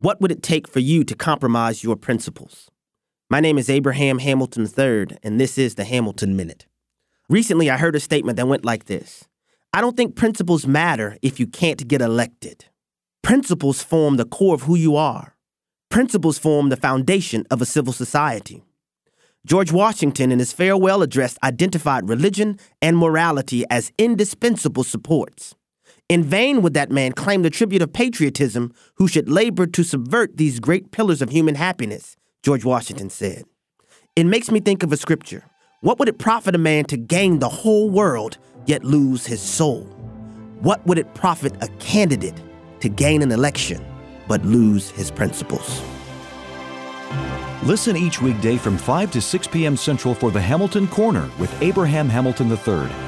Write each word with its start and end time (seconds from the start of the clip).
What 0.00 0.20
would 0.20 0.30
it 0.30 0.44
take 0.44 0.68
for 0.68 0.78
you 0.78 1.02
to 1.02 1.16
compromise 1.16 1.82
your 1.82 1.96
principles? 1.96 2.70
My 3.28 3.40
name 3.40 3.58
is 3.58 3.68
Abraham 3.68 4.20
Hamilton 4.20 4.62
III, 4.62 5.18
and 5.24 5.40
this 5.40 5.58
is 5.58 5.74
the 5.74 5.82
Hamilton 5.82 6.36
Minute. 6.36 6.66
Recently, 7.28 7.68
I 7.68 7.78
heard 7.78 7.96
a 7.96 8.00
statement 8.00 8.36
that 8.36 8.46
went 8.46 8.64
like 8.64 8.84
this 8.84 9.24
I 9.72 9.80
don't 9.80 9.96
think 9.96 10.14
principles 10.14 10.68
matter 10.68 11.18
if 11.20 11.40
you 11.40 11.48
can't 11.48 11.88
get 11.88 12.00
elected. 12.00 12.66
Principles 13.24 13.82
form 13.82 14.18
the 14.18 14.24
core 14.24 14.54
of 14.54 14.62
who 14.62 14.76
you 14.76 14.94
are. 14.94 15.34
Principles 15.90 16.38
form 16.38 16.68
the 16.68 16.76
foundation 16.76 17.44
of 17.50 17.60
a 17.60 17.66
civil 17.66 17.92
society. 17.92 18.62
George 19.44 19.72
Washington, 19.72 20.30
in 20.30 20.38
his 20.38 20.52
farewell 20.52 21.02
address, 21.02 21.36
identified 21.42 22.08
religion 22.08 22.60
and 22.80 22.96
morality 22.96 23.64
as 23.68 23.90
indispensable 23.98 24.84
supports. 24.84 25.56
In 26.08 26.24
vain 26.24 26.62
would 26.62 26.72
that 26.72 26.90
man 26.90 27.12
claim 27.12 27.42
the 27.42 27.50
tribute 27.50 27.82
of 27.82 27.92
patriotism 27.92 28.72
who 28.94 29.08
should 29.08 29.28
labor 29.28 29.66
to 29.66 29.82
subvert 29.82 30.38
these 30.38 30.58
great 30.58 30.90
pillars 30.90 31.20
of 31.20 31.28
human 31.28 31.54
happiness, 31.54 32.16
George 32.42 32.64
Washington 32.64 33.10
said. 33.10 33.44
It 34.16 34.24
makes 34.24 34.50
me 34.50 34.58
think 34.58 34.82
of 34.82 34.90
a 34.90 34.96
scripture. 34.96 35.44
What 35.82 35.98
would 35.98 36.08
it 36.08 36.18
profit 36.18 36.54
a 36.54 36.58
man 36.58 36.86
to 36.86 36.96
gain 36.96 37.40
the 37.40 37.50
whole 37.50 37.90
world 37.90 38.38
yet 38.64 38.84
lose 38.84 39.26
his 39.26 39.42
soul? 39.42 39.82
What 40.60 40.84
would 40.86 40.96
it 40.96 41.12
profit 41.14 41.62
a 41.62 41.68
candidate 41.78 42.40
to 42.80 42.88
gain 42.88 43.20
an 43.20 43.30
election 43.30 43.84
but 44.26 44.42
lose 44.46 44.88
his 44.88 45.10
principles? 45.10 45.82
Listen 47.64 47.98
each 47.98 48.22
weekday 48.22 48.56
from 48.56 48.78
5 48.78 49.10
to 49.10 49.20
6 49.20 49.46
p.m. 49.48 49.76
Central 49.76 50.14
for 50.14 50.30
the 50.30 50.40
Hamilton 50.40 50.88
Corner 50.88 51.28
with 51.38 51.54
Abraham 51.60 52.08
Hamilton 52.08 52.50
III 52.50 53.07